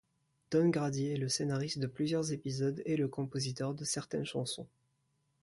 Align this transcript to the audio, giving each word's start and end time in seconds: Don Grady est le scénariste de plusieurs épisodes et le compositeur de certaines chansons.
Don 0.49 0.69
Grady 0.69 1.11
est 1.11 1.17
le 1.17 1.29
scénariste 1.29 1.77
de 1.77 1.85
plusieurs 1.85 2.31
épisodes 2.31 2.81
et 2.85 2.97
le 2.97 3.07
compositeur 3.07 3.75
de 3.75 3.83
certaines 3.85 4.25
chansons. 4.25 4.65